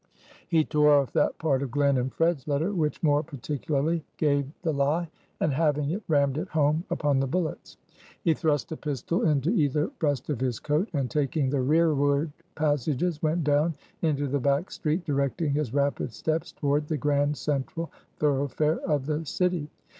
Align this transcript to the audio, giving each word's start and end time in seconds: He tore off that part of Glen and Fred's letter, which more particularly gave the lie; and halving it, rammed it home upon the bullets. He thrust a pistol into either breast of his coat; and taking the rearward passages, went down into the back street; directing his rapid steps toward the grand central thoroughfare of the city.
He 0.47 0.65
tore 0.65 0.95
off 0.99 1.13
that 1.13 1.37
part 1.37 1.61
of 1.61 1.69
Glen 1.69 1.95
and 1.95 2.11
Fred's 2.11 2.47
letter, 2.47 2.73
which 2.73 3.03
more 3.03 3.21
particularly 3.21 4.03
gave 4.17 4.47
the 4.63 4.73
lie; 4.73 5.07
and 5.39 5.53
halving 5.53 5.91
it, 5.91 6.01
rammed 6.07 6.39
it 6.39 6.47
home 6.47 6.83
upon 6.89 7.19
the 7.19 7.27
bullets. 7.27 7.77
He 8.23 8.33
thrust 8.33 8.71
a 8.71 8.77
pistol 8.77 9.21
into 9.21 9.51
either 9.51 9.89
breast 9.99 10.31
of 10.31 10.39
his 10.39 10.59
coat; 10.59 10.89
and 10.93 11.07
taking 11.07 11.51
the 11.51 11.61
rearward 11.61 12.31
passages, 12.55 13.21
went 13.21 13.43
down 13.43 13.75
into 14.01 14.27
the 14.27 14.39
back 14.39 14.71
street; 14.71 15.05
directing 15.05 15.53
his 15.53 15.71
rapid 15.71 16.13
steps 16.13 16.51
toward 16.51 16.87
the 16.87 16.97
grand 16.97 17.37
central 17.37 17.91
thoroughfare 18.17 18.79
of 18.79 19.05
the 19.05 19.23
city. 19.23 19.69